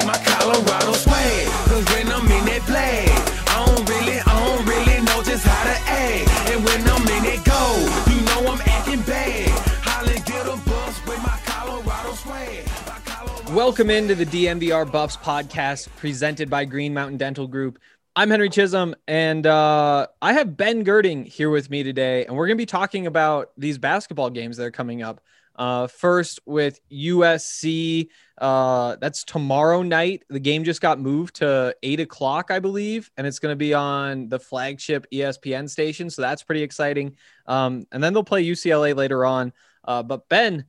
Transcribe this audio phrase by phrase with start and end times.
[0.00, 1.46] Like my Colorado swag.
[1.68, 3.04] Cause when I'm in that play,
[3.48, 6.50] I don't really, I don't really know just how to act.
[6.50, 7.62] And when I'm in it go,
[8.10, 9.48] you know I'm acting bad.
[9.82, 12.66] Holland get a bus with my Colorado swag.
[12.86, 17.78] My Colorado Welcome into the DNVR Buffs podcast presented by Green Mountain Dental Group.
[18.16, 22.48] I'm Henry Chisholm, and uh, I have Ben Girding here with me today, and we're
[22.48, 25.20] going to be talking about these basketball games that are coming up.
[25.60, 28.08] Uh, first with USC,
[28.38, 30.24] uh, that's tomorrow night.
[30.30, 33.74] The game just got moved to eight o'clock, I believe, and it's going to be
[33.74, 36.08] on the flagship ESPN station.
[36.08, 37.14] So that's pretty exciting.
[37.44, 39.52] Um, and then they'll play UCLA later on.
[39.84, 40.64] Uh, but Ben,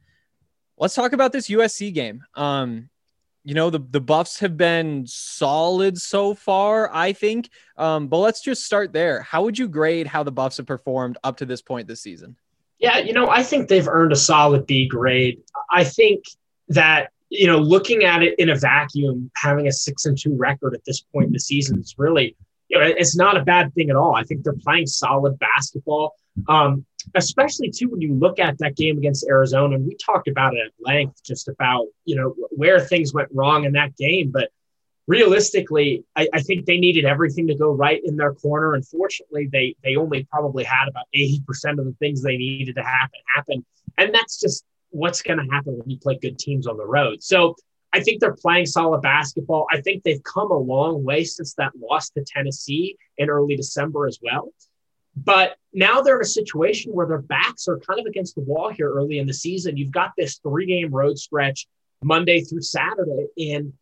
[0.77, 2.25] let's talk about this USC game.
[2.35, 2.89] Um,
[3.45, 7.49] you know, the, the Buffs have been solid so far, I think.
[7.77, 9.21] Um, but let's just start there.
[9.21, 12.35] How would you grade how the Buffs have performed up to this point this season?
[12.81, 15.39] Yeah, you know, I think they've earned a solid B grade.
[15.69, 16.25] I think
[16.69, 20.73] that, you know, looking at it in a vacuum, having a six and two record
[20.73, 22.35] at this point in the season is really,
[22.69, 24.15] you know, it's not a bad thing at all.
[24.15, 26.15] I think they're playing solid basketball.
[26.47, 30.55] Um, especially too when you look at that game against Arizona, and we talked about
[30.55, 34.31] it at length, just about, you know, where things went wrong in that game.
[34.31, 34.49] But
[35.11, 38.75] realistically, I, I think they needed everything to go right in their corner.
[38.75, 43.19] Unfortunately, they they only probably had about 80% of the things they needed to happen
[43.35, 43.65] happen.
[43.97, 47.21] And that's just what's going to happen when you play good teams on the road.
[47.21, 47.55] So
[47.91, 49.65] I think they're playing solid basketball.
[49.69, 54.07] I think they've come a long way since that loss to Tennessee in early December
[54.07, 54.53] as well.
[55.17, 58.69] But now they're in a situation where their backs are kind of against the wall
[58.71, 59.75] here early in the season.
[59.75, 61.67] You've got this three game road stretch
[62.01, 63.27] Monday through Saturday.
[63.37, 63.73] And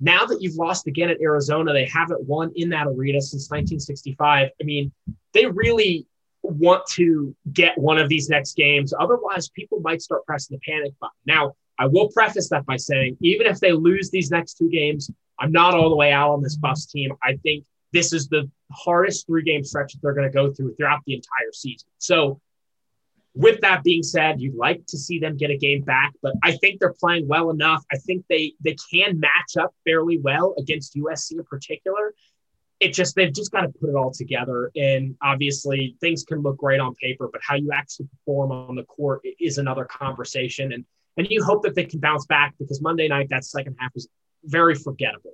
[0.00, 4.48] now that you've lost again at Arizona, they haven't won in that arena since 1965.
[4.60, 4.92] I mean,
[5.32, 6.06] they really
[6.42, 8.92] want to get one of these next games.
[8.98, 11.16] Otherwise, people might start pressing the panic button.
[11.24, 15.10] Now, I will preface that by saying, even if they lose these next two games,
[15.38, 17.12] I'm not all the way out on this Buffs team.
[17.22, 20.74] I think this is the hardest three game stretch that they're going to go through
[20.74, 21.88] throughout the entire season.
[21.98, 22.40] So,
[23.36, 26.56] with that being said, you'd like to see them get a game back, but I
[26.56, 27.84] think they're playing well enough.
[27.92, 32.14] I think they they can match up fairly well against USC in particular.
[32.80, 34.70] It just they've just got to put it all together.
[34.74, 38.84] And obviously, things can look great on paper, but how you actually perform on the
[38.84, 40.72] court is another conversation.
[40.72, 40.84] And
[41.18, 44.08] and you hope that they can bounce back because Monday night that second half was
[44.44, 45.32] very forgettable.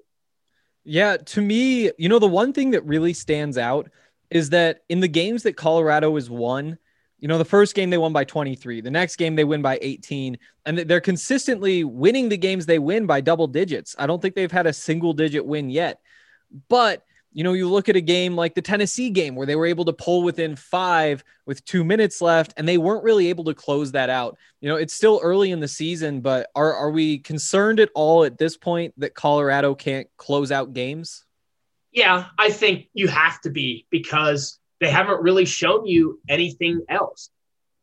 [0.84, 3.88] Yeah, to me, you know, the one thing that really stands out
[4.30, 6.78] is that in the games that Colorado has won,
[7.22, 9.78] you know, the first game they won by 23, the next game they win by
[9.80, 13.94] 18, and they're consistently winning the games they win by double digits.
[13.96, 16.00] I don't think they've had a single digit win yet.
[16.68, 19.66] But, you know, you look at a game like the Tennessee game where they were
[19.66, 23.54] able to pull within five with two minutes left, and they weren't really able to
[23.54, 24.36] close that out.
[24.60, 28.24] You know, it's still early in the season, but are, are we concerned at all
[28.24, 31.24] at this point that Colorado can't close out games?
[31.92, 37.30] Yeah, I think you have to be because they haven't really shown you anything else.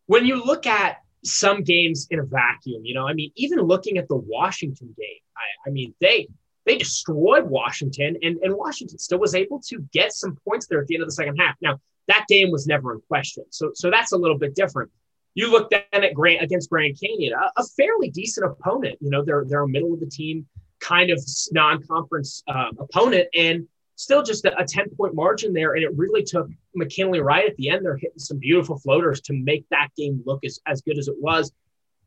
[0.08, 3.98] When you look at some games in a vacuum, you know, I mean, even looking
[3.98, 6.28] at the Washington game, I, I mean, they
[6.66, 10.88] they destroyed Washington, and, and Washington still was able to get some points there at
[10.88, 11.56] the end of the second half.
[11.62, 14.92] Now, that game was never in question, so so that's a little bit different.
[15.36, 18.98] You look then at Grant against Grand Canyon, a, a fairly decent opponent.
[19.00, 20.48] You know, they're they're a middle of the team
[20.80, 21.20] kind of
[21.52, 23.68] non-conference uh, opponent, and
[24.00, 25.74] still just a, a 10 point margin there.
[25.74, 27.84] And it really took McKinley Wright at the end.
[27.84, 31.16] They're hitting some beautiful floaters to make that game look as, as good as it
[31.20, 31.52] was.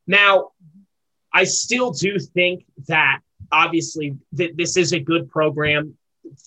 [0.06, 0.52] Now,
[1.34, 3.20] I still do think that
[3.52, 5.94] obviously th- this is a good program.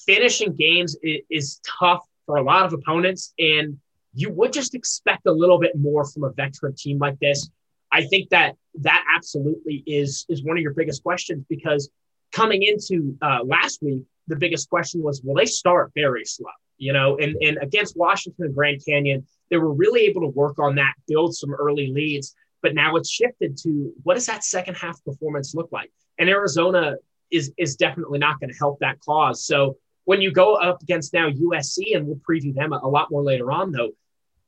[0.07, 3.77] Finishing games is, is tough for a lot of opponents, and
[4.15, 7.51] you would just expect a little bit more from a veteran team like this.
[7.91, 11.89] I think that that absolutely is is one of your biggest questions because
[12.31, 16.49] coming into uh, last week, the biggest question was, will they start very slow?
[16.77, 20.59] You know, and, and against Washington and Grand Canyon, they were really able to work
[20.59, 22.35] on that, build some early leads.
[22.61, 25.91] but now it's shifted to what does that second half performance look like?
[26.17, 26.95] And Arizona
[27.31, 29.45] is is definitely not going to help that cause.
[29.45, 33.11] So when you go up against now USC, and we'll preview them a, a lot
[33.11, 33.91] more later on, though,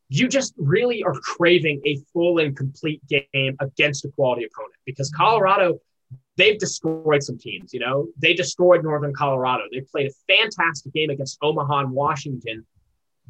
[0.09, 5.09] you just really are craving a full and complete game against a quality opponent because
[5.09, 5.79] Colorado,
[6.37, 7.73] they've destroyed some teams.
[7.73, 9.63] You know, they destroyed Northern Colorado.
[9.71, 12.65] They played a fantastic game against Omaha and Washington,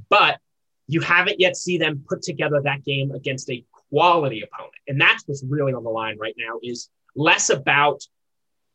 [0.10, 0.40] but
[0.88, 5.24] you haven't yet see them put together that game against a quality opponent, and that's
[5.26, 6.60] what's really on the line right now.
[6.64, 8.04] Is less about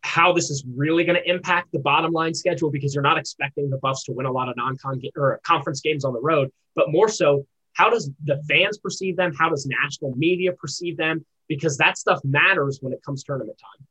[0.03, 3.71] how this is really going to impact the bottom line schedule because you're not expecting
[3.71, 6.91] the Buffs to win a lot of non-con or conference games on the road, but
[6.91, 9.33] more so how does the fans perceive them?
[9.39, 11.25] How does national media perceive them?
[11.49, 13.87] Because that stuff matters when it comes tournament time.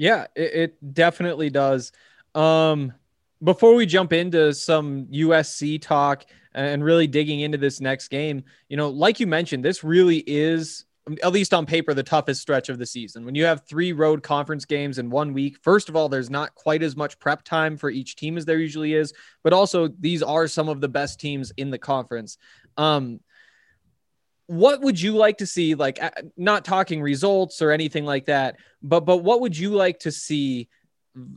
[0.00, 1.92] Yeah, it, it definitely does.
[2.34, 2.94] Um,
[3.44, 6.24] before we jump into some USC talk
[6.54, 10.86] and really digging into this next game, you know, like you mentioned, this really is
[11.22, 13.26] at least on paper, the toughest stretch of the season.
[13.26, 16.54] When you have three road conference games in one week, first of all, there's not
[16.54, 19.12] quite as much prep time for each team as there usually is,
[19.42, 22.38] but also these are some of the best teams in the conference.
[22.78, 23.20] Um,
[24.50, 25.76] what would you like to see?
[25.76, 26.00] Like,
[26.36, 30.68] not talking results or anything like that, but but what would you like to see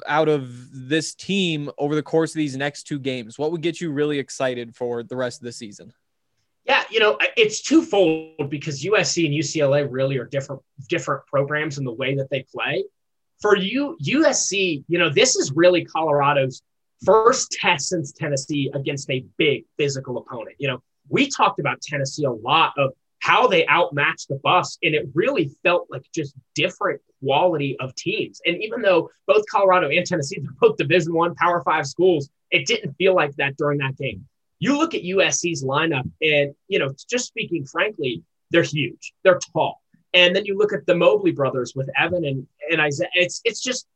[0.07, 3.37] out of this team over the course of these next two games?
[3.37, 5.93] What would get you really excited for the rest of the season?
[6.65, 11.83] Yeah, you know, it's twofold because USC and UCLA really are different different programs in
[11.83, 12.83] the way that they play.
[13.41, 16.63] For you, USC, you know, this is really Colorado's
[17.05, 20.55] first test since Tennessee against a big physical opponent.
[20.57, 22.93] You know, we talked about Tennessee a lot of
[23.23, 24.77] how they outmatched the Buffs.
[24.83, 28.41] and it really felt like just different quality of teams.
[28.45, 32.67] And even though both Colorado and Tennessee, they're both Division One Power Five schools, it
[32.67, 34.27] didn't feel like that during that game.
[34.59, 39.13] You look at USC's lineup, and you know, just speaking frankly, they're huge.
[39.23, 39.81] They're tall.
[40.13, 43.07] And then you look at the Mobley brothers with Evan and, and Isaiah.
[43.13, 43.87] It's it's just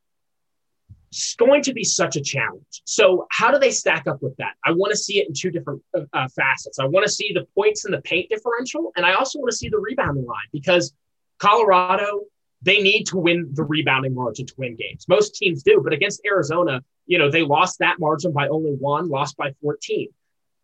[1.10, 2.82] it's going to be such a challenge.
[2.86, 4.54] So how do they stack up with that?
[4.66, 6.80] I want to see it in two different uh, uh facets.
[6.80, 9.58] I want to see the points in the paint differential, and I also want to
[9.58, 10.94] see the rebounding line because
[11.40, 12.22] Colorado
[12.64, 15.06] they need to win the rebounding margin to win games.
[15.08, 19.10] Most teams do, but against Arizona, you know they lost that margin by only one,
[19.10, 20.10] lost by 14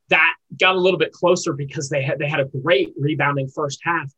[0.10, 3.80] that got a little bit closer because they had they had a great rebounding first
[3.84, 4.12] half.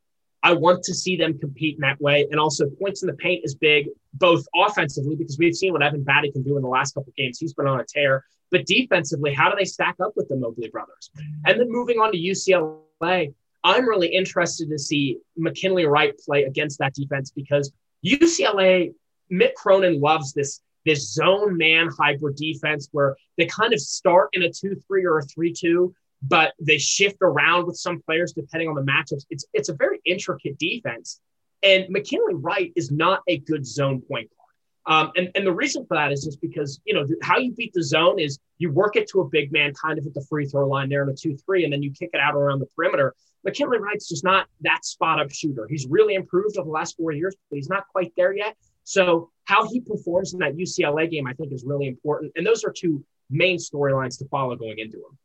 [0.46, 2.28] I want to see them compete in that way.
[2.30, 6.06] And also points in the paint is big, both offensively, because we've seen what Evan
[6.06, 7.40] Battey can do in the last couple games.
[7.40, 8.24] He's been on a tear.
[8.52, 11.10] But defensively, how do they stack up with the Mobley brothers?
[11.48, 13.34] And then moving on to UCLA,
[13.64, 17.72] I'm really interested to see McKinley Wright play against that defense because
[18.06, 18.94] UCLA,
[19.32, 24.44] Mick Cronin loves this this zone man hybrid defense where they kind of start in
[24.44, 25.92] a 2 3 or a 3 2,
[26.28, 29.26] but they shift around with some players depending on the matchups.
[29.30, 31.20] It's, it's a very intricate defense.
[31.64, 34.46] And McKinley Wright is not a good zone point guard.
[34.88, 37.74] Um, and, and the reason for that is just because, you know, how you beat
[37.74, 40.46] the zone is you work it to a big man kind of at the free
[40.46, 42.68] throw line there in a 2 3, and then you kick it out around the
[42.76, 43.16] perimeter.
[43.44, 45.68] McKinley Wright's just not that spot up shooter.
[45.70, 48.56] He's really improved over the last four years, but he's not quite there yet.
[48.84, 52.32] So how he performs in that UCLA game, I think, is really important.
[52.36, 55.18] And those are two main storylines to follow going into them.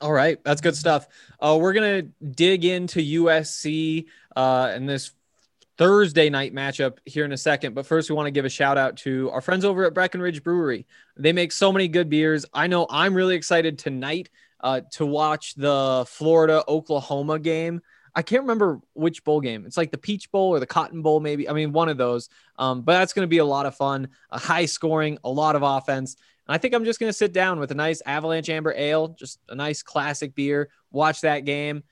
[0.00, 1.06] All right, that's good stuff.
[1.38, 5.12] Uh, we're gonna dig into USC uh, and this
[5.80, 7.74] Thursday night matchup here in a second.
[7.74, 10.42] But first, we want to give a shout out to our friends over at Breckenridge
[10.42, 10.86] Brewery.
[11.16, 12.44] They make so many good beers.
[12.52, 14.28] I know I'm really excited tonight
[14.60, 17.80] uh, to watch the Florida Oklahoma game.
[18.14, 19.64] I can't remember which bowl game.
[19.64, 21.48] It's like the Peach Bowl or the Cotton Bowl, maybe.
[21.48, 22.28] I mean, one of those.
[22.58, 25.56] Um, but that's going to be a lot of fun, a high scoring, a lot
[25.56, 26.16] of offense.
[26.50, 29.38] I think I'm just going to sit down with a nice Avalanche Amber Ale, just
[29.48, 31.82] a nice classic beer, watch that game.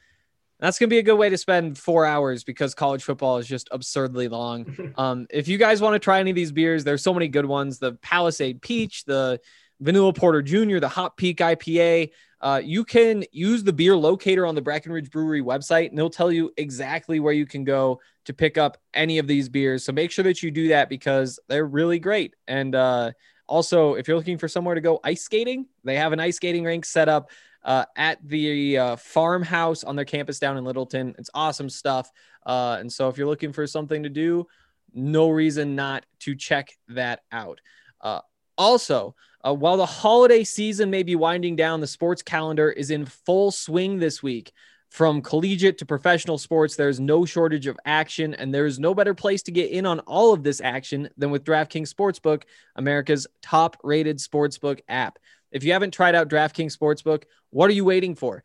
[0.61, 3.47] That's going to be a good way to spend four hours because college football is
[3.47, 4.93] just absurdly long.
[4.99, 7.47] Um, if you guys want to try any of these beers, there's so many good
[7.47, 9.41] ones the Palisade Peach, the
[9.81, 12.11] Vanilla Porter Jr., the Hot Peak IPA.
[12.41, 16.33] Uh, you can use the beer locator on the Breckenridge Brewery website, and they'll tell
[16.33, 19.85] you exactly where you can go to pick up any of these beers.
[19.85, 22.35] So make sure that you do that because they're really great.
[22.49, 23.13] And uh,
[23.49, 26.65] also, if you're looking for somewhere to go ice skating, they have an ice skating
[26.65, 27.31] rink set up
[27.65, 31.15] uh, at the uh, farmhouse on their campus down in Littleton.
[31.19, 32.11] It's awesome stuff.
[32.47, 34.47] Uh, and so, if you're looking for something to do,
[34.95, 37.61] no reason not to check that out.
[38.01, 38.21] Uh,
[38.57, 39.15] also,
[39.47, 43.51] uh, while the holiday season may be winding down, the sports calendar is in full
[43.51, 44.53] swing this week.
[44.91, 49.43] From collegiate to professional sports, there's no shortage of action, and there's no better place
[49.43, 54.19] to get in on all of this action than with DraftKings Sportsbook, America's top rated
[54.19, 55.19] sportsbook app.
[55.53, 58.45] If you haven't tried out DraftKings Sportsbook, what are you waiting for?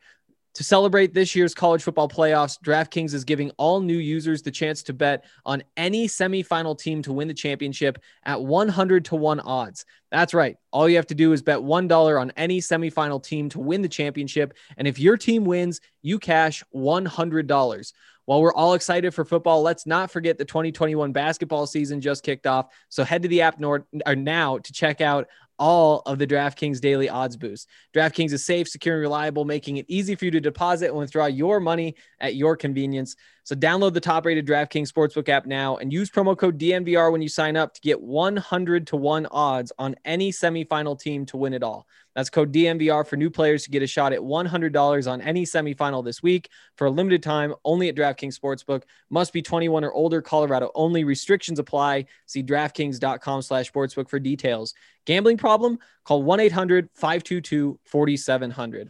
[0.55, 4.83] To celebrate this year's college football playoffs, DraftKings is giving all new users the chance
[4.83, 9.83] to bet on any semifinal team to win the championship at 100 to 1 odds.
[10.11, 10.57] That's right.
[10.71, 13.89] All you have to do is bet $1 on any semifinal team to win the
[13.89, 14.53] championship.
[14.77, 17.93] And if your team wins, you cash $100.
[18.25, 22.47] While we're all excited for football, let's not forget the 2021 basketball season just kicked
[22.47, 22.67] off.
[22.87, 25.27] So head to the app now to check out
[25.63, 27.69] all of the DraftKings daily odds boost.
[27.95, 31.25] DraftKings is safe, secure, and reliable, making it easy for you to deposit and withdraw
[31.25, 33.15] your money at your convenience.
[33.43, 37.27] So download the top-rated DraftKings Sportsbook app now and use promo code DNVR when you
[37.27, 41.61] sign up to get 100 to 1 odds on any semifinal team to win it
[41.61, 41.85] all.
[42.15, 46.05] That's code DNVR for new players to get a shot at $100 on any semifinal
[46.05, 46.47] this week
[46.77, 48.83] for a limited time only at DraftKings Sportsbook.
[49.09, 51.03] Must be 21 or older, Colorado only.
[51.03, 52.05] Restrictions apply.
[52.27, 54.73] See DraftKings.com slash sportsbook for details.
[55.05, 55.79] Gambling problem?
[56.05, 58.87] Call 1-800-522-4700.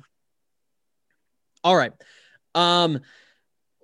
[1.64, 1.94] All right.
[2.54, 3.00] Um,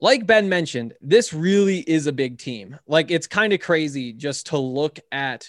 [0.01, 2.77] like Ben mentioned, this really is a big team.
[2.87, 5.47] Like it's kind of crazy just to look at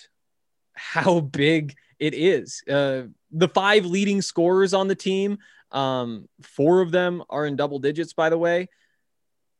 [0.74, 2.62] how big it is.
[2.68, 5.38] Uh, the five leading scorers on the team,
[5.70, 8.68] um, four of them are in double digits, by the way.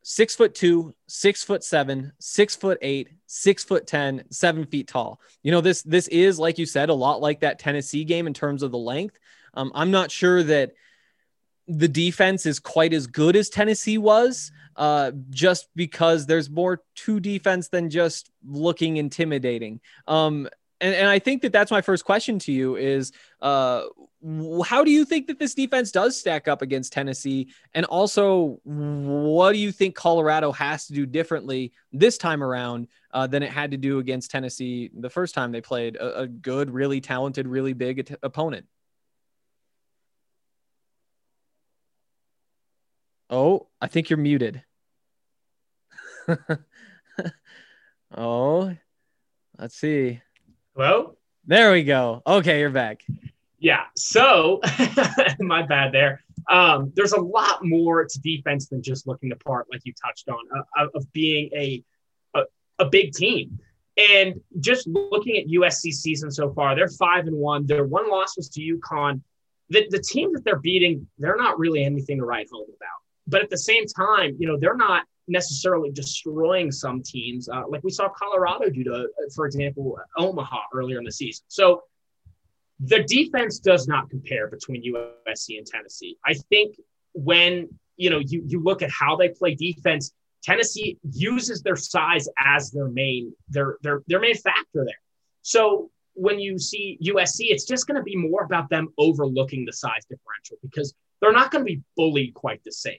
[0.03, 5.21] Six foot two, six foot seven, six foot eight, six foot ten, seven feet tall.
[5.43, 8.33] You know, this this is like you said, a lot like that Tennessee game in
[8.33, 9.19] terms of the length.
[9.53, 10.73] Um, I'm not sure that
[11.71, 17.21] the defense is quite as good as Tennessee was, uh, just because there's more to
[17.21, 19.81] defense than just looking intimidating.
[20.09, 20.49] Um,
[20.81, 23.85] and, and I think that that's my first question to you is uh,
[24.65, 27.53] how do you think that this defense does stack up against Tennessee?
[27.75, 33.27] And also, what do you think Colorado has to do differently this time around uh,
[33.27, 36.71] than it had to do against Tennessee the first time they played a, a good,
[36.71, 38.67] really talented, really big opponent?
[43.31, 44.65] Oh, I think you're muted.
[48.17, 48.75] oh,
[49.57, 50.21] let's see.
[50.75, 51.17] Hello?
[51.47, 52.23] There we go.
[52.27, 53.05] Okay, you're back.
[53.61, 53.85] Yeah.
[53.95, 54.61] So,
[55.39, 56.25] my bad there.
[56.51, 60.29] Um, there's a lot more to defense than just looking the part, like you touched
[60.29, 60.39] on,
[60.77, 61.85] uh, of being a,
[62.35, 62.43] a,
[62.81, 63.61] a big team.
[63.97, 67.67] And just looking at USC season so far, they're five and one.
[67.67, 69.21] Their one loss was to UConn.
[69.69, 73.01] The, the team that they're beating, they're not really anything to write home about.
[73.31, 77.83] But at the same time, you know, they're not necessarily destroying some teams, uh, like
[77.85, 81.45] we saw Colorado do to, for example, Omaha earlier in the season.
[81.49, 81.85] So
[82.81, 86.17] the defense does not compare between USC and Tennessee.
[86.25, 86.77] I think
[87.13, 92.29] when you know you you look at how they play defense, Tennessee uses their size
[92.43, 95.03] as their main their their their main factor there.
[95.43, 99.73] So when you see USC, it's just going to be more about them overlooking the
[99.73, 102.99] size differential because they're not going to be bullied quite the same.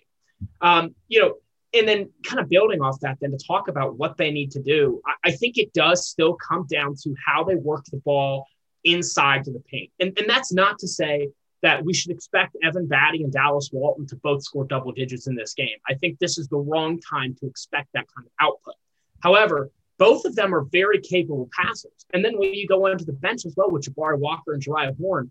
[0.61, 1.35] Um, you know,
[1.73, 4.61] and then kind of building off that, then to talk about what they need to
[4.61, 8.45] do, I, I, think it does still come down to how they work the ball
[8.83, 9.89] inside to the paint.
[9.99, 11.29] And, and that's not to say
[11.61, 15.35] that we should expect Evan Battey and Dallas Walton to both score double digits in
[15.35, 15.77] this game.
[15.87, 18.75] I think this is the wrong time to expect that kind of output.
[19.21, 22.05] However, both of them are very capable passers.
[22.13, 24.97] And then when you go onto the bench as well with Jabari Walker and Jeriah
[24.97, 25.29] Horne,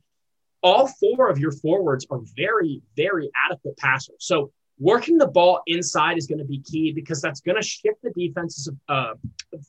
[0.62, 4.16] all four of your forwards are very, very adequate passers.
[4.20, 8.02] So Working the ball inside is going to be key because that's going to shift
[8.02, 9.12] the defense's uh,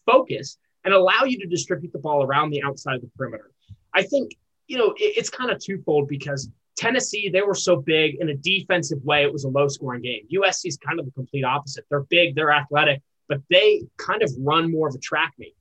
[0.06, 3.52] focus and allow you to distribute the ball around the outside of the perimeter.
[3.94, 4.36] I think,
[4.68, 8.36] you know, it, it's kind of twofold because Tennessee, they were so big in a
[8.36, 10.26] defensive way, it was a low scoring game.
[10.34, 11.86] USC is kind of the complete opposite.
[11.90, 15.56] They're big, they're athletic, but they kind of run more of a track meet.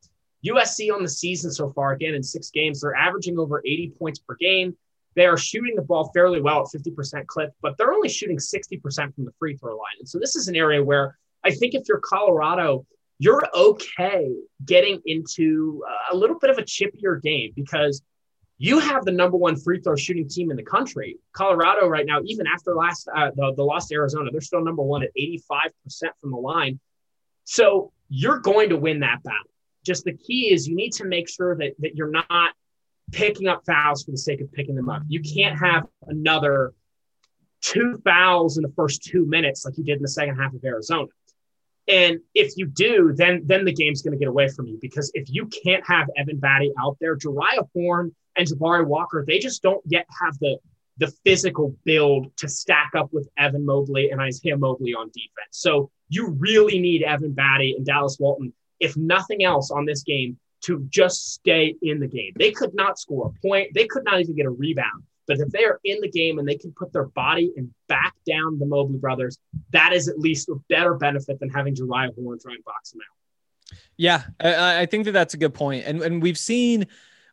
[0.46, 4.18] USC on the season so far, again, in six games, they're averaging over 80 points
[4.18, 4.76] per game.
[5.16, 9.14] They are shooting the ball fairly well at 50% clip, but they're only shooting 60%
[9.14, 9.96] from the free throw line.
[9.98, 12.86] And so this is an area where I think if you're Colorado,
[13.18, 14.30] you're okay
[14.64, 18.02] getting into a little bit of a chippier game because
[18.56, 21.18] you have the number one free throw shooting team in the country.
[21.32, 24.82] Colorado right now, even after last uh, the, the loss to Arizona, they're still number
[24.82, 25.40] one at 85%
[26.20, 26.78] from the line.
[27.44, 29.50] So you're going to win that battle.
[29.84, 32.54] Just the key is you need to make sure that, that you're not
[33.10, 35.02] picking up fouls for the sake of picking them up.
[35.08, 36.72] You can't have another
[37.60, 40.64] two fouls in the first two minutes like you did in the second half of
[40.64, 41.08] Arizona.
[41.88, 45.10] And if you do, then then the game's going to get away from you because
[45.14, 49.62] if you can't have Evan Battey out there, Jeriah Horne and Jabari Walker, they just
[49.62, 50.58] don't yet have the
[50.98, 55.52] the physical build to stack up with Evan Mobley and Isaiah Mobley on defense.
[55.52, 60.38] So you really need Evan Battey and Dallas Walton, if nothing else, on this game
[60.62, 62.32] to just stay in the game.
[62.36, 63.72] They could not score a point.
[63.74, 65.04] They could not even get a rebound.
[65.26, 68.14] But if they are in the game and they can put their body and back
[68.26, 69.38] down the Mobley brothers,
[69.70, 73.00] that is at least a better benefit than having Jeriah Horne try and box them
[73.00, 73.76] out.
[73.96, 75.84] Yeah, I, I think that that's a good point.
[75.86, 76.86] And, and we've seen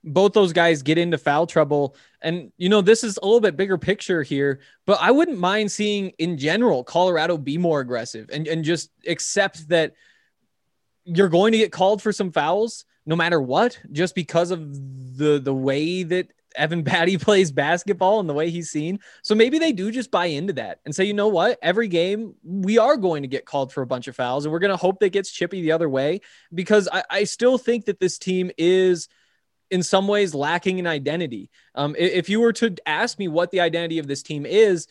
[0.03, 1.95] both those guys get into foul trouble.
[2.21, 5.71] And, you know, this is a little bit bigger picture here, but I wouldn't mind
[5.71, 9.93] seeing in general Colorado be more aggressive and, and just accept that
[11.07, 14.73] you're going to get called for some fouls no matter what, just because of
[15.17, 18.99] the the way that Evan Battey plays basketball and the way he's seen.
[19.21, 22.35] So maybe they do just buy into that and say, you know what, every game
[22.43, 24.77] we are going to get called for a bunch of fouls, and we're going to
[24.77, 26.21] hope that gets chippy the other way
[26.53, 29.07] because I, I still think that this team is
[29.69, 31.49] in some ways lacking an identity.
[31.75, 34.87] Um, if you were to ask me what the identity of this team is,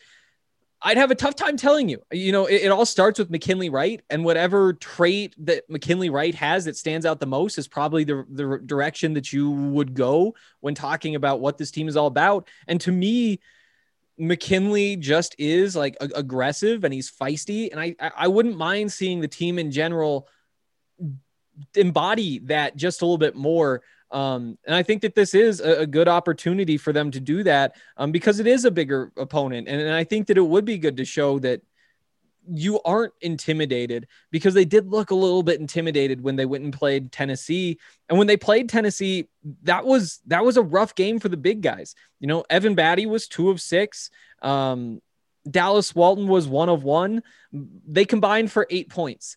[0.81, 2.01] I'd have a tough time telling you.
[2.11, 6.35] You know, it, it, all starts with McKinley Wright, and whatever trait that McKinley Wright
[6.35, 10.35] has that stands out the most is probably the, the direction that you would go
[10.59, 12.47] when talking about what this team is all about.
[12.67, 13.39] And to me,
[14.19, 19.19] McKinley just is like a- aggressive and he's feisty, and I I wouldn't mind seeing
[19.19, 20.27] the team in general
[21.75, 23.81] embody that just a little bit more
[24.11, 27.43] um, and I think that this is a, a, good opportunity for them to do
[27.43, 29.67] that um, because it is a bigger opponent.
[29.67, 31.61] And, and I think that it would be good to show that
[32.49, 36.71] you aren't intimidated because they did look a little bit intimidated when they went and
[36.71, 37.77] played Tennessee.
[38.07, 39.27] And when they played Tennessee,
[39.63, 41.93] that was that was a rough game for the big guys.
[42.21, 44.09] You know, Evan Battey was two of six.
[44.41, 45.01] Um,
[45.49, 47.23] Dallas Walton was one of one.
[47.51, 49.35] They combined for eight points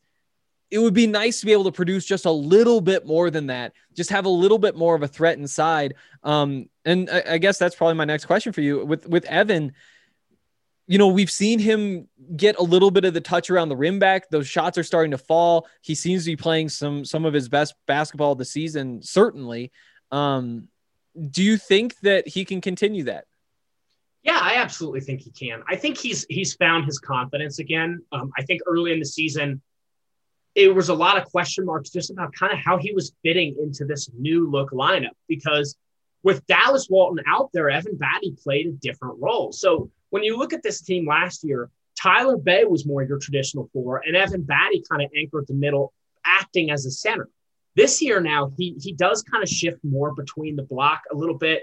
[0.71, 3.49] it would be nice to be able to produce just a little bit more than
[3.49, 5.95] that, just have a little bit more of a threat inside.
[6.23, 9.73] Um, and I, I guess that's probably my next question for you with with Evan.
[10.87, 13.99] You know, we've seen him get a little bit of the touch around the rim
[13.99, 14.29] back.
[14.31, 15.69] Those shots are starting to fall.
[15.83, 19.73] He seems to be playing some some of his best basketball the season, certainly.
[20.12, 20.69] Um,
[21.31, 23.25] do you think that he can continue that?
[24.23, 25.62] Yeah, I absolutely think he can.
[25.69, 28.03] I think he's he's found his confidence again.
[28.12, 29.62] Um, I think early in the season,
[30.54, 33.57] it was a lot of question marks just about kind of how he was fitting
[33.62, 35.76] into this new look lineup because
[36.23, 39.52] with Dallas Walton out there, Evan Battey played a different role.
[39.52, 43.71] So when you look at this team last year, Tyler Bey was more your traditional
[43.73, 45.93] four, and Evan Battey kind of anchored the middle,
[46.25, 47.28] acting as a center.
[47.76, 51.39] This year now, he he does kind of shift more between the block a little
[51.39, 51.63] bit.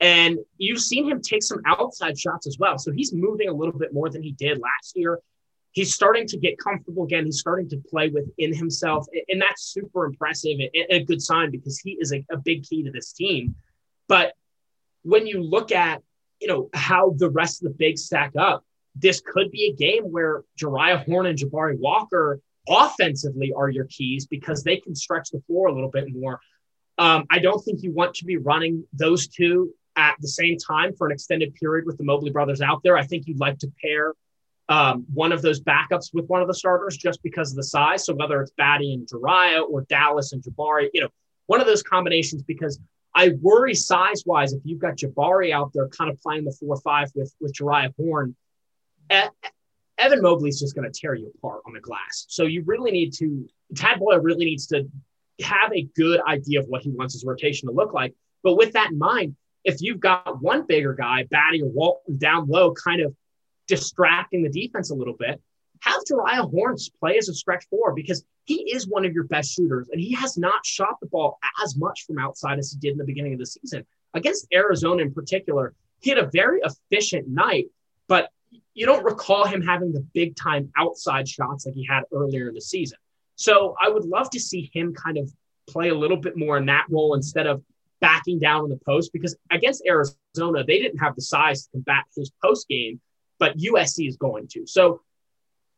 [0.00, 2.76] And you've seen him take some outside shots as well.
[2.76, 5.20] So he's moving a little bit more than he did last year
[5.72, 7.24] he's starting to get comfortable again.
[7.24, 11.78] He's starting to play within himself, and that's super impressive and a good sign because
[11.78, 13.54] he is a, a, big key to this team.
[14.08, 14.34] But
[15.02, 16.02] when you look at
[16.40, 20.04] you know how the rest of the bigs stack up, this could be a game
[20.04, 25.40] where Jeriah Horne and Jabari Walker offensively are your keys because they can stretch the
[25.46, 26.40] floor a little bit more.
[26.98, 30.94] Um, I don't think you want to be running those two at the same time
[30.94, 32.96] for an extended period with the Mobley brothers out there.
[32.96, 34.14] I think you'd like to pair
[34.72, 38.06] um, one of those backups with one of the starters just because of the size.
[38.06, 41.08] So whether it's Battey and Jeriah or Dallas and Jabari, you know,
[41.46, 42.80] one of those combinations because
[43.14, 46.80] I worry size wise if you've got Jabari out there kind of playing the four
[46.80, 48.34] five with with Jeriah Horne,
[49.98, 52.24] Evan Mobley's just going to tear you apart on the glass.
[52.28, 54.88] So you really need to Tad Boyle really needs to
[55.42, 58.14] have a good idea of what he wants his rotation to look like.
[58.42, 62.48] But with that in mind, if you've got one bigger guy, Battey or Walton down
[62.48, 63.14] low, kind of
[63.72, 65.40] distracting the defense a little bit,
[65.80, 69.54] have Jeriah Horns play as a stretch four because he is one of your best
[69.54, 72.92] shooters and he has not shot the ball as much from outside as he did
[72.92, 73.86] in the beginning of the season.
[74.12, 77.68] Against Arizona in particular, he had a very efficient night,
[78.08, 78.28] but
[78.74, 82.54] you don't recall him having the big time outside shots like he had earlier in
[82.54, 82.98] the season.
[83.36, 85.32] So I would love to see him kind of
[85.66, 87.62] play a little bit more in that role instead of
[88.02, 92.04] backing down in the post because against Arizona, they didn't have the size to combat
[92.14, 93.00] his post game
[93.38, 94.66] but USC is going to.
[94.66, 95.00] So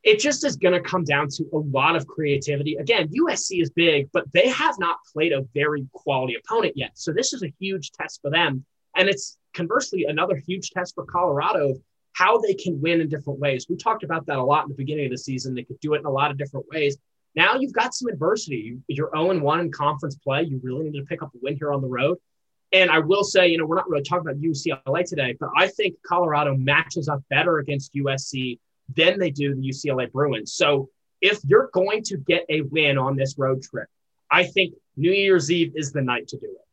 [0.03, 2.77] it just is going to come down to a lot of creativity.
[2.77, 6.90] Again, USC is big, but they have not played a very quality opponent yet.
[6.95, 8.64] So this is a huge test for them.
[8.97, 11.79] And it's conversely another huge test for Colorado of
[12.12, 13.67] how they can win in different ways.
[13.69, 15.55] We talked about that a lot in the beginning of the season.
[15.55, 16.97] They could do it in a lot of different ways.
[17.35, 18.77] Now you've got some adversity.
[18.87, 20.43] You're 0 1 in conference play.
[20.43, 22.19] You really need to pick up a win here on the road.
[22.75, 25.69] And I will say, you know, we're not really talking about UCLA today, but I
[25.69, 28.59] think Colorado matches up better against USC
[28.97, 30.55] than they do the UCLA Bruins.
[30.55, 33.87] So if you're going to get a win on this road trip,
[34.29, 36.67] I think New Year's Eve is the night to do it.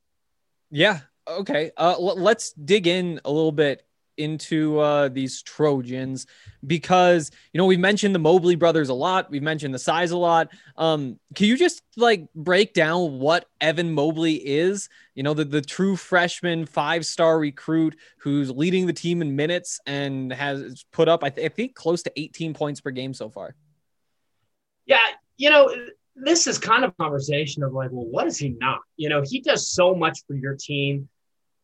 [0.71, 1.01] Yeah.
[1.27, 1.71] Okay.
[1.77, 3.85] Uh, l- let's dig in a little bit
[4.17, 6.27] into uh, these Trojans
[6.65, 10.17] because you know we've mentioned the Mobley brothers a lot, we've mentioned the size a
[10.17, 10.49] lot.
[10.77, 14.89] Um, can you just like break down what Evan Mobley is?
[15.15, 19.79] You know, the the true freshman five star recruit who's leading the team in minutes
[19.85, 23.29] and has put up I, th- I think close to 18 points per game so
[23.29, 23.55] far.
[24.85, 24.99] Yeah,
[25.37, 25.73] you know,
[26.15, 28.79] this is kind of conversation of like, well, what is he not?
[28.97, 31.09] You know, he does so much for your team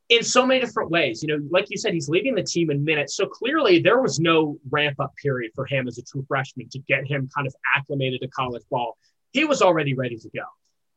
[0.09, 1.21] in so many different ways.
[1.21, 3.15] You know, like you said, he's leading the team in minutes.
[3.15, 6.79] So clearly there was no ramp up period for him as a true freshman to
[6.79, 8.97] get him kind of acclimated to college ball.
[9.31, 10.43] He was already ready to go.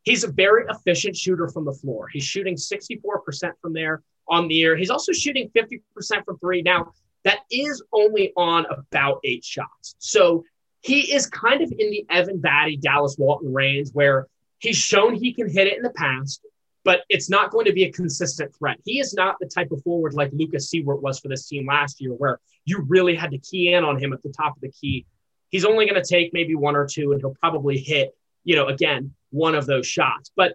[0.02, 2.08] He's a very efficient shooter from the floor.
[2.08, 4.76] He's shooting 64% from there on the year.
[4.76, 5.80] He's also shooting 50%
[6.24, 6.62] from three.
[6.62, 6.92] Now,
[7.24, 9.94] that is only on about eight shots.
[9.98, 10.44] So
[10.80, 14.26] he is kind of in the Evan Battey, Dallas Walton range where
[14.58, 16.40] he's shown he can hit it in the past
[16.84, 18.78] but it's not going to be a consistent threat.
[18.84, 22.00] He is not the type of forward like Lucas Siewert was for this team last
[22.00, 24.70] year, where you really had to key in on him at the top of the
[24.70, 25.06] key.
[25.50, 28.68] He's only going to take maybe one or two, and he'll probably hit, you know,
[28.68, 30.30] again, one of those shots.
[30.34, 30.54] But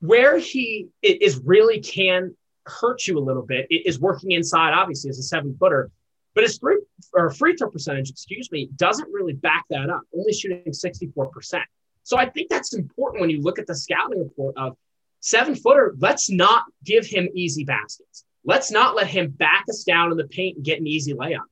[0.00, 2.36] where he is really can
[2.66, 5.90] hurt you a little bit is working inside, obviously, as a seven footer.
[6.34, 6.78] But his free,
[7.12, 11.62] or free throw percentage, excuse me, doesn't really back that up, only shooting 64%.
[12.02, 14.76] So I think that's important when you look at the scouting report of
[15.20, 18.24] seven footer, let's not give him easy baskets.
[18.44, 21.44] Let's not let him back us down in the paint and get an easy layup.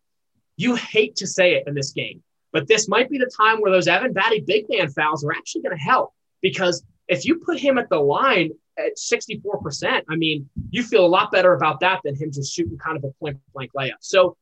[0.56, 3.70] You hate to say it in this game, but this might be the time where
[3.70, 7.58] those Evan Battey big man fouls are actually going to help because if you put
[7.58, 12.00] him at the line at 64%, I mean, you feel a lot better about that
[12.04, 13.96] than him just shooting kind of a blank blank layup.
[14.00, 14.36] So,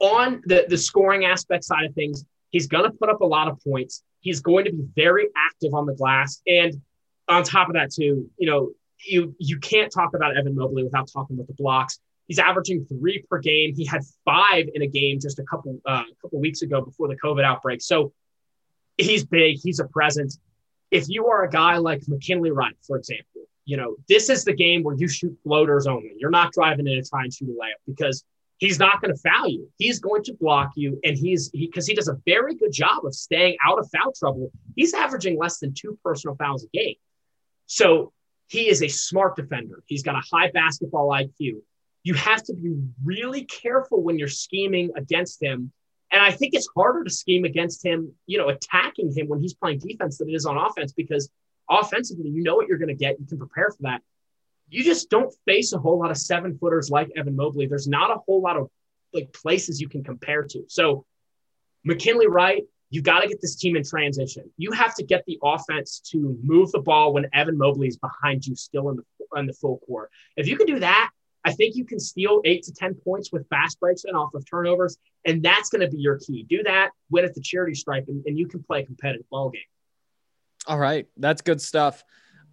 [0.00, 3.48] on the, the scoring aspect side of things, he's going to put up a lot
[3.48, 4.04] of points.
[4.20, 6.40] He's going to be very active on the glass.
[6.46, 6.80] And
[7.28, 8.70] on top of that, too, you know,
[9.06, 12.00] you you can't talk about Evan Mobley without talking about the blocks.
[12.26, 13.74] He's averaging three per game.
[13.74, 17.08] He had five in a game just a couple uh, a couple weeks ago before
[17.08, 17.80] the COVID outbreak.
[17.80, 18.12] So
[18.96, 19.58] he's big.
[19.62, 20.38] He's a presence.
[20.90, 24.54] If you are a guy like McKinley Wright, for example, you know this is the
[24.54, 26.12] game where you shoot floaters only.
[26.18, 28.24] You're not driving in to try and shoot a layup because
[28.58, 29.68] he's not going to foul you.
[29.78, 33.04] He's going to block you, and he's because he, he does a very good job
[33.04, 34.50] of staying out of foul trouble.
[34.76, 36.96] He's averaging less than two personal fouls a game.
[37.68, 38.12] So
[38.48, 39.82] he is a smart defender.
[39.86, 41.60] He's got a high basketball IQ.
[42.02, 45.70] You have to be really careful when you're scheming against him.
[46.10, 49.52] And I think it's harder to scheme against him, you know, attacking him when he's
[49.52, 51.30] playing defense than it is on offense because
[51.68, 53.20] offensively, you know what you're going to get.
[53.20, 54.00] You can prepare for that.
[54.70, 57.66] You just don't face a whole lot of seven footers like Evan Mobley.
[57.66, 58.70] There's not a whole lot of
[59.12, 60.64] like places you can compare to.
[60.68, 61.04] So
[61.84, 64.50] McKinley Wright, you got to get this team in transition.
[64.56, 68.46] You have to get the offense to move the ball when Evan Mobley is behind
[68.46, 70.10] you, still in the in the full court.
[70.36, 71.10] If you can do that,
[71.44, 74.48] I think you can steal eight to ten points with fast breaks and off of
[74.48, 74.96] turnovers,
[75.26, 76.46] and that's going to be your key.
[76.48, 79.50] Do that, win at the charity stripe, and, and you can play a competitive ball
[79.50, 79.60] game.
[80.66, 82.04] All right, that's good stuff.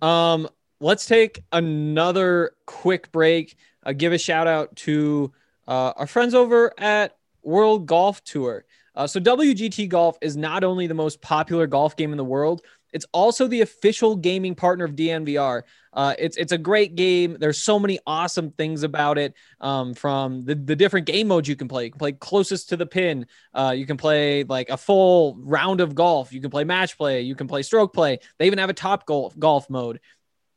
[0.01, 3.55] Um, let's take another quick break.
[3.83, 5.31] Uh, give a shout out to
[5.67, 7.14] uh, our friends over at
[7.45, 8.65] World Golf Tour.
[8.95, 12.61] Uh, so WGT Golf is not only the most popular golf game in the world,
[12.93, 15.63] it's also the official gaming partner of DNVR.
[15.91, 17.35] Uh, it's it's a great game.
[17.37, 19.33] There's so many awesome things about it.
[19.59, 21.85] Um, from the, the different game modes you can play.
[21.85, 23.25] You can play closest to the pin.
[23.53, 26.31] Uh, you can play like a full round of golf.
[26.31, 27.21] You can play match play.
[27.21, 28.19] You can play stroke play.
[28.39, 29.99] They even have a top golf golf mode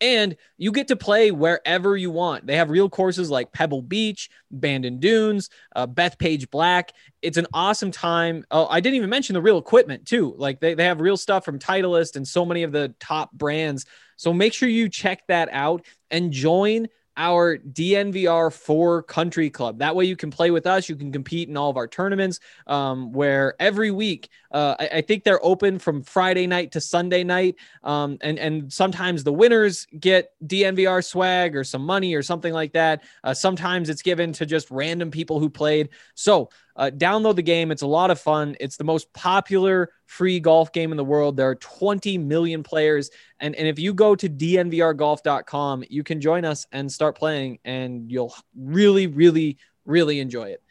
[0.00, 2.46] and you get to play wherever you want.
[2.46, 6.92] They have real courses like Pebble Beach, Bandon Dunes, uh, Bethpage Black.
[7.22, 8.44] It's an awesome time.
[8.50, 10.34] Oh, I didn't even mention the real equipment too.
[10.36, 13.86] Like they, they have real stuff from Titleist and so many of the top brands.
[14.16, 19.80] So make sure you check that out and join our DNVR 4 Country Club.
[19.80, 20.88] That way you can play with us.
[20.88, 25.00] You can compete in all of our tournaments um, where every week, uh, I, I,
[25.02, 27.56] think they're open from Friday night to Sunday night.
[27.82, 32.72] Um, and, and sometimes the winners get DNVR swag or some money or something like
[32.72, 33.02] that.
[33.24, 35.90] Uh, sometimes it's given to just random people who played.
[36.14, 37.70] So uh, download the game.
[37.72, 38.56] It's a lot of fun.
[38.60, 41.36] It's the most popular free golf game in the world.
[41.36, 43.10] There are 20 million players.
[43.40, 48.10] And, and if you go to dnvrgolf.com, you can join us and start playing, and
[48.10, 50.62] you'll really, really, really enjoy it.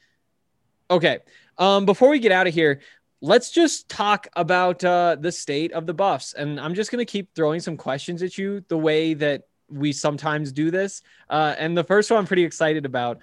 [0.90, 1.20] Okay.
[1.58, 2.80] Um, before we get out of here,
[3.20, 6.34] let's just talk about uh, the state of the buffs.
[6.34, 9.92] And I'm just going to keep throwing some questions at you the way that we
[9.92, 11.02] sometimes do this.
[11.30, 13.20] Uh, and the first one I'm pretty excited about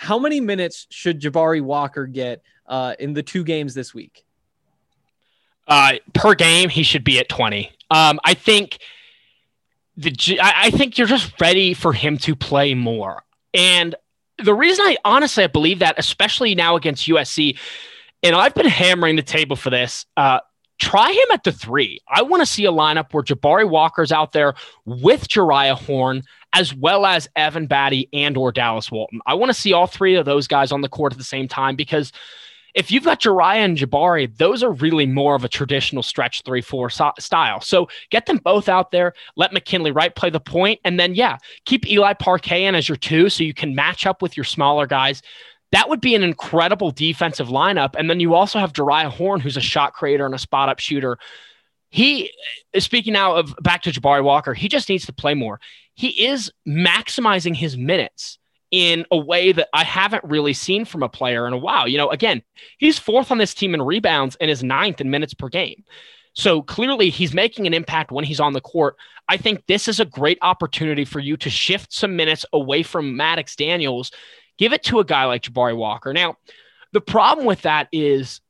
[0.00, 4.24] how many minutes should Jabari Walker get uh, in the two games this week?
[5.68, 7.70] Uh, per game, he should be at 20.
[7.90, 8.78] Um, I think
[9.98, 13.22] the I think you're just ready for him to play more.
[13.52, 13.94] And
[14.42, 17.58] the reason I honestly I believe that, especially now against USC,
[18.22, 20.06] and I've been hammering the table for this.
[20.16, 20.40] Uh,
[20.78, 22.00] try him at the three.
[22.08, 24.54] I want to see a lineup where Jabari Walker's out there
[24.86, 29.20] with Jeriah Horne, as well as Evan Battey and or Dallas Walton.
[29.26, 31.48] I want to see all three of those guys on the court at the same
[31.48, 32.12] time because
[32.74, 36.60] if you've got Jeriah and Jabari, those are really more of a traditional stretch three
[36.60, 37.60] four so- style.
[37.60, 39.12] So get them both out there.
[39.36, 42.96] Let McKinley Wright play the point, and then yeah, keep Eli Parquet in as your
[42.96, 45.22] two, so you can match up with your smaller guys.
[45.72, 47.94] That would be an incredible defensive lineup.
[47.96, 50.80] And then you also have Jeriah Horne, who's a shot creator and a spot up
[50.80, 51.16] shooter.
[51.90, 52.32] He,
[52.78, 55.60] speaking now of back to Jabari Walker, he just needs to play more.
[56.00, 58.38] He is maximizing his minutes
[58.70, 61.86] in a way that I haven't really seen from a player in a while.
[61.86, 62.40] You know, again,
[62.78, 65.84] he's fourth on this team in rebounds and is ninth in minutes per game.
[66.32, 68.96] So clearly he's making an impact when he's on the court.
[69.28, 73.18] I think this is a great opportunity for you to shift some minutes away from
[73.18, 74.10] Maddox Daniels,
[74.56, 76.14] give it to a guy like Jabari Walker.
[76.14, 76.38] Now,
[76.92, 78.40] the problem with that is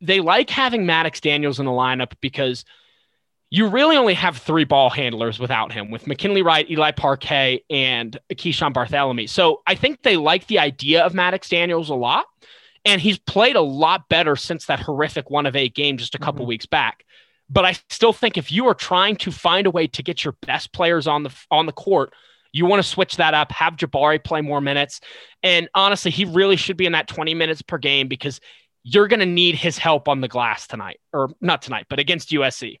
[0.00, 2.64] they like having Maddox Daniels in the lineup because–
[3.50, 8.18] you really only have three ball handlers without him, with McKinley Wright, Eli Parquet, and
[8.32, 9.28] Keeshawn Barthelemy.
[9.28, 12.26] So I think they like the idea of Maddox Daniels a lot.
[12.84, 16.18] And he's played a lot better since that horrific one of eight game just a
[16.18, 16.50] couple mm-hmm.
[16.50, 17.04] weeks back.
[17.50, 20.34] But I still think if you are trying to find a way to get your
[20.42, 22.12] best players on the on the court,
[22.52, 25.00] you want to switch that up, have Jabari play more minutes.
[25.42, 28.40] And honestly, he really should be in that 20 minutes per game because
[28.82, 32.30] you're going to need his help on the glass tonight, or not tonight, but against
[32.30, 32.78] USC.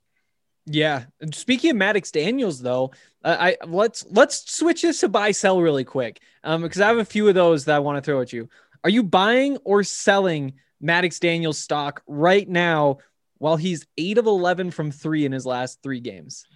[0.70, 1.04] Yeah.
[1.32, 2.92] Speaking of Maddox Daniels, though,
[3.24, 6.98] uh, I let's let's switch this to buy sell really quick, um, because I have
[6.98, 8.48] a few of those that I want to throw at you.
[8.84, 12.98] Are you buying or selling Maddox Daniels stock right now
[13.38, 16.46] while he's eight of eleven from three in his last three games?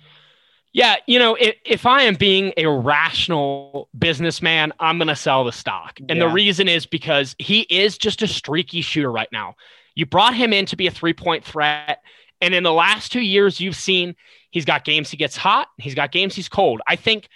[0.75, 5.45] Yeah, you know, if, if I am being a rational businessman, I'm going to sell
[5.45, 6.01] the stock.
[6.09, 6.27] And yeah.
[6.27, 9.57] the reason is because he is just a streaky shooter right now.
[9.95, 12.03] You brought him in to be a three point threat.
[12.43, 14.15] And in the last two years, you've seen
[14.51, 16.83] he's got games he gets hot, he's got games he's cold.
[16.87, 17.29] I think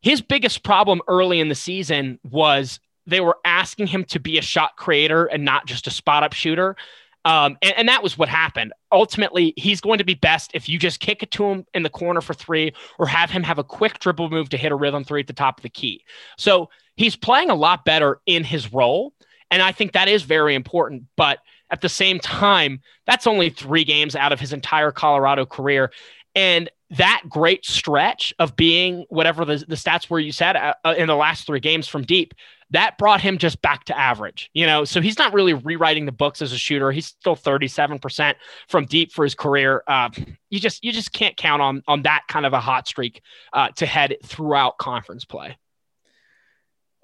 [0.00, 4.42] his biggest problem early in the season was they were asking him to be a
[4.42, 6.76] shot creator and not just a spot up shooter.
[7.24, 8.72] Um, and, and, that was what happened.
[8.90, 11.88] Ultimately, he's going to be best if you just kick it to him in the
[11.88, 15.04] corner for three or have him have a quick dribble move to hit a rhythm
[15.04, 16.04] three at the top of the key.
[16.36, 19.12] So he's playing a lot better in his role.
[19.52, 21.04] And I think that is very important.
[21.16, 21.38] But
[21.72, 25.90] at the same time, that's only three games out of his entire Colorado career.
[26.34, 30.94] And that great stretch of being whatever the, the stats were you said uh, uh,
[30.96, 32.34] in the last three games from deep,
[32.70, 34.84] that brought him just back to average, you know.
[34.84, 36.90] So he's not really rewriting the books as a shooter.
[36.92, 38.34] He's still 37%
[38.68, 39.82] from deep for his career.
[39.86, 40.10] Uh,
[40.50, 43.68] you just you just can't count on on that kind of a hot streak uh,
[43.76, 45.56] to head throughout conference play.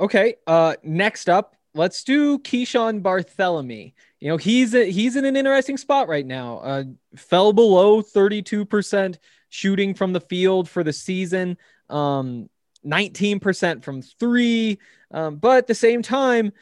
[0.01, 0.37] Okay.
[0.47, 5.77] Uh, next up, let's do Keeshawn Barthelemy you know he's a, he's in an interesting
[5.77, 6.59] spot right now.
[6.59, 6.85] Uh,
[7.17, 11.57] fell below 32% shooting from the field for the season,
[11.89, 12.49] um,
[12.85, 14.79] 19% from three.
[15.11, 16.53] Um, but at the same time,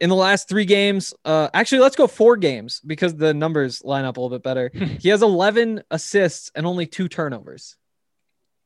[0.00, 4.04] in the last three games, uh, actually, let's go four games because the numbers line
[4.04, 4.70] up a little bit better.
[5.00, 7.76] he has 11 assists and only two turnovers.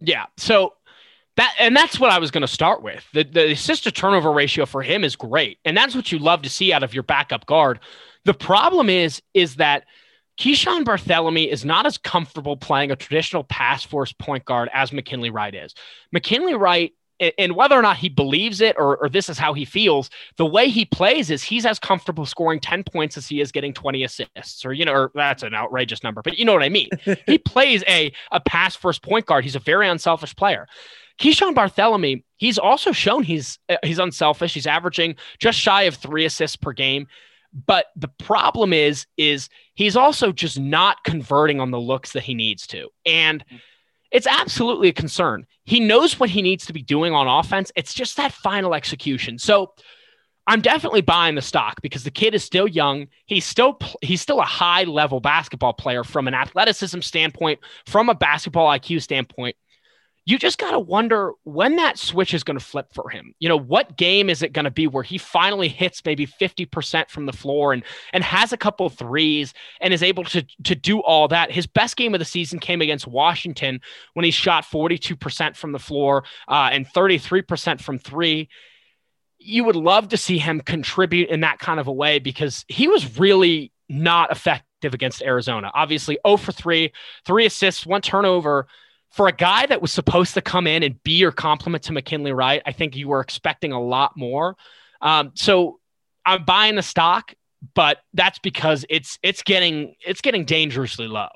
[0.01, 0.27] Yeah.
[0.37, 0.75] So
[1.39, 3.05] that and that's what I was going to start with.
[3.15, 6.43] The the assist to turnover ratio for him is great, and that's what you love
[6.43, 7.79] to see out of your backup guard.
[8.25, 9.85] The problem is is that
[10.39, 15.31] Keeshawn Barthelemy is not as comfortable playing a traditional pass force point guard as McKinley
[15.31, 15.75] Wright is.
[16.13, 16.93] McKinley Wright
[17.37, 20.47] and whether or not he believes it or, or, this is how he feels, the
[20.47, 24.05] way he plays is he's as comfortable scoring 10 points as he is getting 20
[24.05, 26.89] assists, or, you know, or that's an outrageous number, but you know what I mean.
[27.27, 29.43] he plays a, a pass first point guard.
[29.43, 30.69] He's a very unselfish player.
[31.19, 34.55] Keeshawn Barthelemy, he's also shown he's uh, he's unselfish.
[34.55, 37.07] He's averaging just shy of three assists per game.
[37.67, 42.35] But the problem is, is he's also just not converting on the looks that he
[42.35, 42.89] needs to.
[43.07, 43.45] And
[44.11, 45.47] it's absolutely a concern.
[45.65, 47.73] He knows what he needs to be doing on offense.
[47.75, 49.39] It's just that final execution.
[49.39, 49.73] So
[50.47, 53.09] I'm definitely buying the stock because the kid is still young.
[53.27, 58.15] He's still he's still a high level basketball player from an athleticism standpoint, from a
[58.15, 59.57] basketball IQ standpoint
[60.29, 63.33] you just got to wonder when that switch is going to flip for him.
[63.39, 67.09] You know, what game is it going to be where he finally hits maybe 50%
[67.09, 71.01] from the floor and and has a couple threes and is able to to do
[71.01, 71.51] all that.
[71.51, 73.81] His best game of the season came against Washington
[74.13, 78.49] when he shot 42% from the floor uh, and 33% from 3
[79.41, 82.89] you would love to see him contribute in that kind of a way because he
[82.89, 85.71] was really not effective against Arizona.
[85.75, 86.93] Obviously, 0 for 3,
[87.25, 88.67] 3 assists, one turnover
[89.11, 92.33] for a guy that was supposed to come in and be your complement to McKinley
[92.33, 94.57] Wright, I think you were expecting a lot more.
[95.01, 95.81] Um, so
[96.25, 97.33] I'm buying the stock,
[97.75, 101.29] but that's because it's it's getting it's getting dangerously low.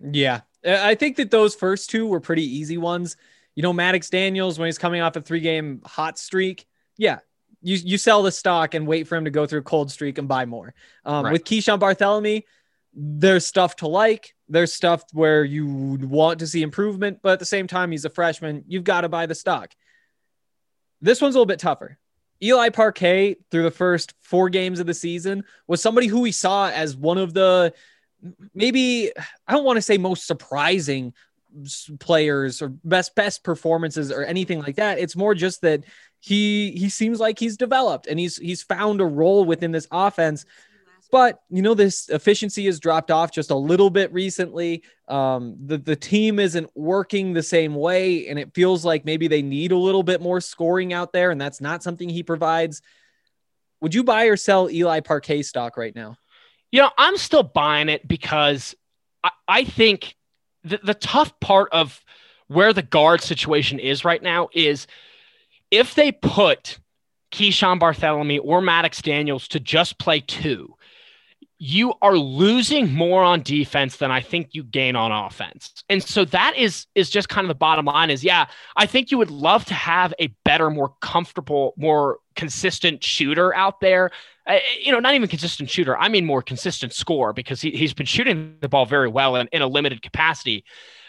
[0.00, 0.40] Yeah.
[0.64, 3.16] I think that those first two were pretty easy ones.
[3.54, 7.18] You know, Maddox Daniels, when he's coming off a three game hot streak, yeah,
[7.62, 10.18] you, you sell the stock and wait for him to go through a cold streak
[10.18, 10.74] and buy more.
[11.04, 11.32] Um, Right.
[11.32, 12.44] With Keeshawn Barthelemy,
[12.94, 14.34] there's stuff to like.
[14.48, 18.10] There's stuff where you want to see improvement, but at the same time, he's a
[18.10, 18.64] freshman.
[18.66, 19.72] You've got to buy the stock.
[21.00, 21.98] This one's a little bit tougher.
[22.42, 26.68] Eli Parquet, through the first four games of the season, was somebody who we saw
[26.68, 27.72] as one of the
[28.54, 29.10] maybe
[29.46, 31.14] I don't want to say most surprising
[32.00, 34.98] players or best best performances or anything like that.
[34.98, 35.84] It's more just that
[36.18, 40.44] he he seems like he's developed and he's he's found a role within this offense.
[41.12, 44.82] But you know, this efficiency has dropped off just a little bit recently.
[45.08, 49.42] Um, the the team isn't working the same way, and it feels like maybe they
[49.42, 52.80] need a little bit more scoring out there, and that's not something he provides.
[53.82, 56.16] Would you buy or sell Eli Parquet stock right now?
[56.70, 58.74] You know, I'm still buying it because
[59.22, 60.16] I, I think
[60.64, 62.02] the, the tough part of
[62.46, 64.86] where the guard situation is right now is
[65.70, 66.78] if they put
[67.32, 70.74] Keeshawn Barthelemy or Maddox Daniels to just play two,
[71.64, 75.84] you are losing more on defense than I think you gain on offense.
[75.88, 78.46] And so that is is just kind of the bottom line is yeah,
[78.76, 83.78] I think you would love to have a better, more comfortable, more consistent shooter out
[83.78, 84.10] there.
[84.44, 85.96] Uh, you know, not even consistent shooter.
[85.96, 89.48] I mean more consistent score because he, he's been shooting the ball very well in,
[89.52, 90.64] in a limited capacity.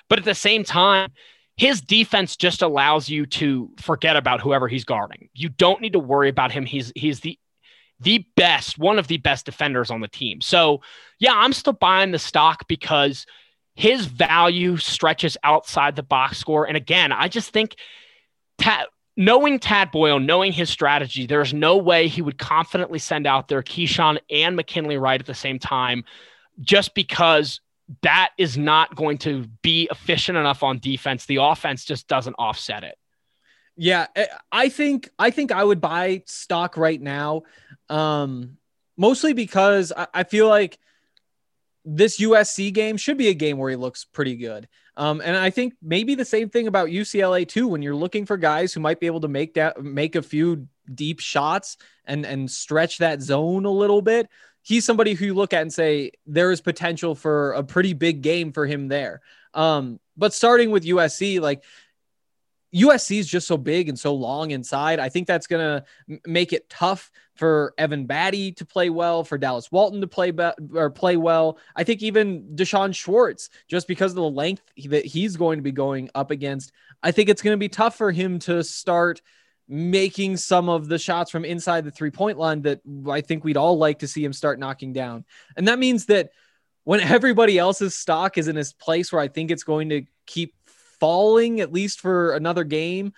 [0.07, 1.09] But at the same time,
[1.57, 5.29] his defense just allows you to forget about whoever he's guarding.
[5.33, 6.67] You don't need to worry about him.
[6.67, 7.39] He's he's the
[8.03, 10.41] the best, one of the best defenders on the team.
[10.41, 10.81] So,
[11.19, 13.25] yeah, I'm still buying the stock because
[13.75, 16.67] his value stretches outside the box score.
[16.67, 17.75] And again, I just think
[18.57, 18.85] Tad,
[19.17, 23.63] knowing Tad Boyle, knowing his strategy, there's no way he would confidently send out there
[23.63, 26.03] Keeshawn and McKinley Wright at the same time
[26.61, 27.61] just because
[28.01, 31.25] that is not going to be efficient enough on defense.
[31.25, 32.97] The offense just doesn't offset it.
[33.75, 37.43] Yeah, I- I think I think I would buy stock right now,
[37.89, 38.57] um,
[38.97, 40.77] mostly because I, I feel like
[41.86, 44.67] this USC game should be a game where he looks pretty good.
[44.95, 47.67] Um, and I think maybe the same thing about UCLA too.
[47.67, 50.67] When you're looking for guys who might be able to make that make a few
[50.93, 54.29] deep shots and and stretch that zone a little bit,
[54.62, 58.21] he's somebody who you look at and say there is potential for a pretty big
[58.21, 59.21] game for him there.
[59.55, 61.63] Um, but starting with USC, like
[62.73, 64.99] USC is just so big and so long inside.
[64.99, 65.62] I think that's going
[66.09, 70.31] to make it tough for Evan Battey to play well, for Dallas Walton to play
[70.31, 71.57] be- or play well.
[71.75, 75.71] I think even D'Shawn Schwartz, just because of the length that he's going to be
[75.71, 79.21] going up against, I think it's going to be tough for him to start
[79.67, 83.57] making some of the shots from inside the three point line that I think we'd
[83.57, 85.25] all like to see him start knocking down.
[85.55, 86.31] And that means that
[86.83, 90.53] when everybody else's stock is in this place where I think it's going to keep
[91.03, 93.11] falling at least for another game,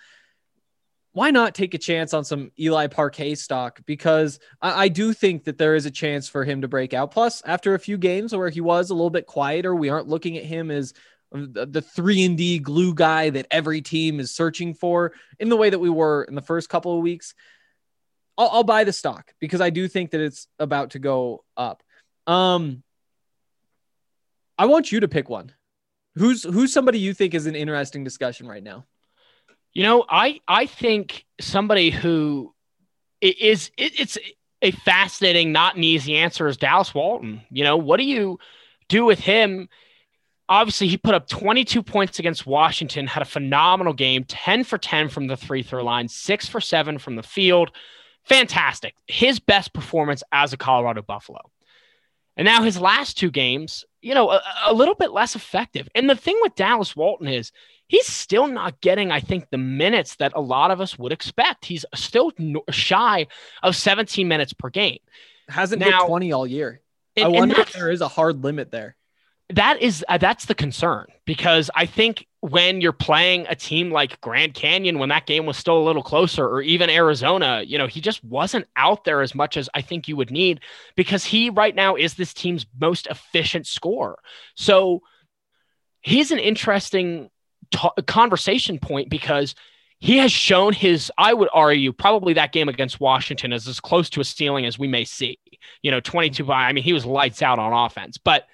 [1.12, 3.78] why not take a chance on some Eli Parquet stock?
[3.86, 7.12] Because I, I, do think that there is a chance for him to break out.
[7.12, 10.36] Plus, after a few games where he was a little bit quieter, we aren't looking
[10.36, 10.94] at him as
[11.30, 15.70] the, three and D glue guy that every team is searching for in the way
[15.70, 17.34] that we were in the first couple of weeks.
[18.36, 21.84] I'll, I'll buy the stock because I do think that it's about to go up.
[22.26, 22.82] Um,
[24.58, 25.52] I want you to pick one.
[26.16, 28.86] Who's who's somebody you think is an interesting discussion right now?
[29.72, 32.54] You know, I I think somebody who
[33.20, 34.18] is it, it's
[34.62, 37.42] a fascinating, not an easy answer is Dallas Walton.
[37.50, 38.38] You know, what do you
[38.88, 39.68] do with him?
[40.48, 45.08] Obviously, he put up 22 points against Washington, had a phenomenal game, 10 for 10
[45.08, 47.72] from the free throw line, six for seven from the field.
[48.24, 48.94] Fantastic.
[49.06, 51.40] His best performance as a Colorado Buffalo.
[52.36, 55.88] And now his last two games, you know, a, a, little bit less effective.
[55.92, 57.50] And the thing with Dallas Walton is
[57.88, 61.64] he's still not getting, I think, the minutes that a lot of us would expect.
[61.64, 62.30] He's still
[62.70, 63.26] shy
[63.64, 65.00] of 17 minutes per game.
[65.48, 66.80] Hasn't now, hit 20 all year.
[67.16, 68.94] And, I wonder if there is a hard limit there.
[69.50, 74.20] That is uh, that's the concern because I think when you're playing a team like
[74.20, 77.88] Grand Canyon, when that game was still a little closer, or even Arizona, you know,
[77.88, 80.60] he just wasn't out there as much as I think you would need
[80.94, 84.18] because he right now is this team's most efficient scorer.
[84.54, 85.02] So
[86.02, 87.30] he's an interesting
[87.72, 89.56] t- conversation point because
[89.98, 94.08] he has shown his, I would argue, probably that game against Washington is as close
[94.10, 95.40] to a ceiling as we may see.
[95.82, 98.46] You know, 22 by, I mean, he was lights out on offense, but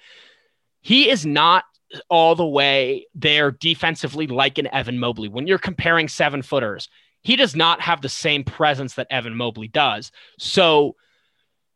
[0.81, 1.65] he is not
[2.09, 5.29] all the way there defensively like an Evan Mobley.
[5.29, 6.89] When you're comparing seven footers,
[7.21, 10.11] he does not have the same presence that Evan Mobley does.
[10.39, 10.95] So,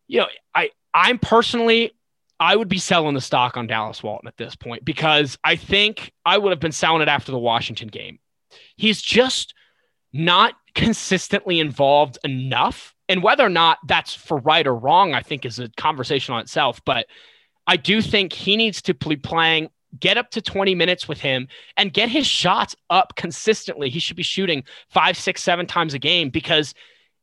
[0.08, 1.92] you know, I I'm personally
[2.40, 6.12] I would be selling the stock on Dallas Walton at this point because I think
[6.26, 8.20] I would have been selling it after the Washington game.
[8.76, 9.54] He's just
[10.14, 12.94] not consistently involved enough.
[13.10, 16.42] And whether or not that's for right or wrong, I think is a conversation on
[16.42, 16.82] itself.
[16.86, 17.08] But
[17.66, 21.48] I do think he needs to be playing, get up to 20 minutes with him
[21.76, 23.90] and get his shots up consistently.
[23.90, 26.74] He should be shooting five, six, seven times a game because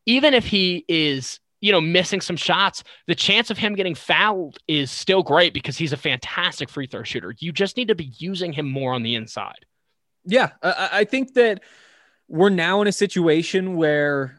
[0.07, 4.59] even if he is you know, missing some shots, the chance of him getting fouled
[4.69, 7.35] is still great because he's a fantastic free throw shooter.
[7.39, 9.65] You just need to be using him more on the inside.
[10.27, 11.63] Yeah, I, I think that
[12.29, 14.39] we're now in a situation where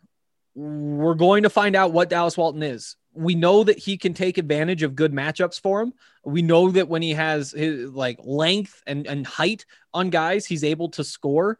[0.53, 2.95] we're going to find out what Dallas Walton is.
[3.11, 5.93] We know that he can take advantage of good matchups for him.
[6.25, 10.63] We know that when he has his like length and, and height on guys, he's
[10.63, 11.57] able to score.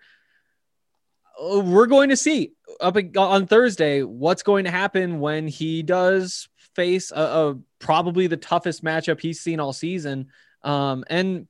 [1.40, 6.50] Uh, we're going to see up on Thursday what's going to happen when he does
[6.76, 10.28] face a, a probably the toughest matchup he's seen all season.
[10.64, 11.48] Um, and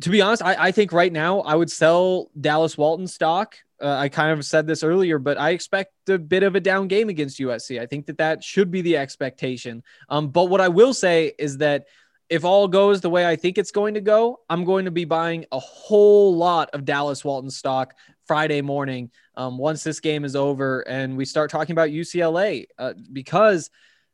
[0.00, 3.56] to be honest, I, I, think right now I would sell Dallas Walton stock.
[3.80, 6.88] Uh, I kind of said this earlier, but I expect a bit of a down
[6.88, 7.80] game against USC.
[7.80, 9.82] I think that that should be the expectation.
[10.08, 11.86] Um, but what I will say is that
[12.28, 15.04] if all goes the way I think it's going to go, I'm going to be
[15.04, 17.94] buying a whole lot of Dallas Walton stock
[18.26, 22.94] Friday morning um, once this game is over and we start talking about UCLA uh,
[23.12, 23.70] because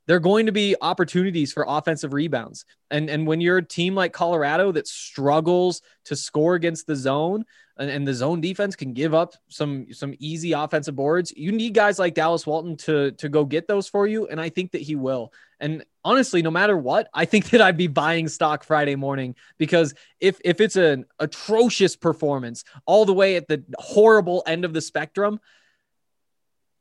[0.07, 2.65] there are going to be opportunities for offensive rebounds.
[2.91, 7.45] And, and when you're a team like Colorado that struggles to score against the zone,
[7.79, 11.33] and, and, the zone defense can give up some some easy offensive boards.
[11.35, 14.51] You need guys like Dallas Walton to to go get those for you, and I
[14.51, 15.33] think that he will.
[15.63, 19.95] And honestly, no matter what, I think that I'd be buying stock Friday morning because
[20.21, 24.83] if if it's an atrocious performance all the way at the horrible end of the
[24.83, 25.41] spectrum,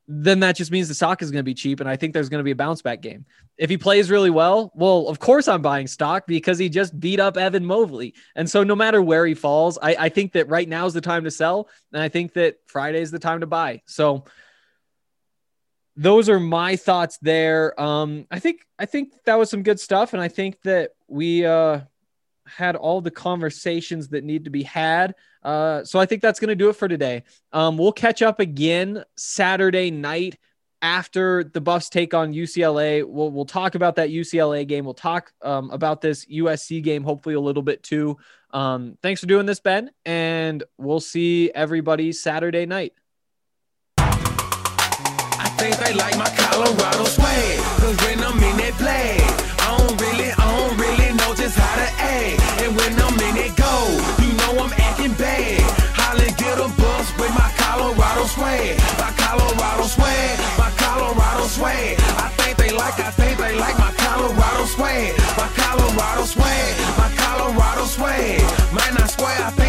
[0.08, 1.80] then that just means the stock is going to be cheap.
[1.80, 3.26] And I think there's going to be a bounce back game.
[3.58, 7.20] If he plays really well, well, of course I'm buying stock because he just beat
[7.20, 8.16] up Evan Mobley.
[8.36, 11.02] And so no matter where he falls, I, I think that right now is the
[11.02, 11.70] time to sell.
[11.94, 13.84] And I think that Friday is the time to buy.
[13.86, 14.26] So
[15.96, 17.80] those are my thoughts there.
[17.80, 20.14] Um, I think I think that was some good stuff.
[20.14, 21.82] And I think that we uh
[22.48, 25.16] had all the conversations that need to be had.
[25.44, 27.24] Uh, so I think that's going to do it for today.
[27.54, 30.38] Um, we'll catch up again Saturday night
[30.82, 33.06] after the Buffs take on UCLA.
[33.08, 34.86] We'll, we'll talk about that UCLA game.
[34.86, 38.18] We'll talk um, about this USC game, hopefully a little bit too.
[38.52, 42.94] Um, thanks for doing this, Ben, and we'll see everybody Saturday night.
[45.62, 49.22] Think they like my Colorado swag, cause when I'm in that play,
[49.62, 52.42] I don't really, I don't really know just how to act.
[52.66, 53.70] And when I'm in it go,
[54.26, 55.62] you know I'm acting bad.
[55.94, 58.74] Holly get a bus with my Colorado swag.
[58.98, 61.94] My Colorado swag, my Colorado swag.
[62.18, 65.14] I think they like, I think they like my Colorado swag.
[65.38, 68.42] My Colorado swag, my Colorado swag.
[68.74, 69.61] Man, I swear, I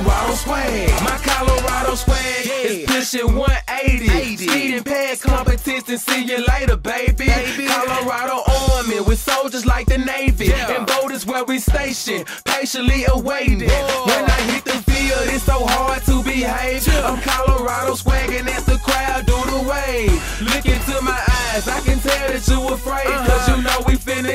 [0.00, 1.02] Colorado swag.
[1.02, 4.36] My Colorado swag is pushing 180.
[4.36, 7.26] Speeding past competition, see you later, baby.
[7.26, 7.66] baby.
[7.66, 10.52] Colorado army with soldiers like the Navy.
[10.54, 13.68] And boat where we station, patiently awaiting.
[13.68, 16.88] When I hit the field, it's so hard to behave.
[17.04, 20.16] I'm Colorado swagging as the crowd do the wave.
[20.40, 21.20] Look into my
[21.52, 23.04] eyes, I can tell that you afraid.
[23.04, 23.39] Cause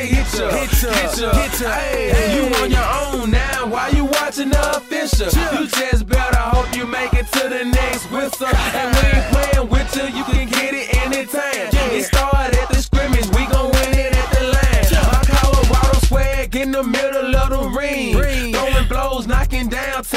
[0.09, 0.91] you know we hit ya.
[0.95, 1.69] Hit ya, hit ya.
[1.71, 3.67] Hey, you on your own now.
[3.67, 5.27] Why you watching the official?
[5.27, 8.47] You just better hope you make it to the next whistle.
[8.47, 11.69] And we ain't playing with you, you can get it anytime.
[11.91, 14.85] It started at the scrimmage, we gon' win it at the line.
[15.11, 17.14] My Colorado swag in the middle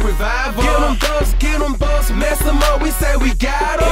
[0.00, 0.62] revival.
[0.62, 2.82] Get them bucks, get them bucks, mess them up.
[2.82, 3.91] We say we got them.